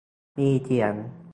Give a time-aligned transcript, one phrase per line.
[0.37, 0.93] มีเสียง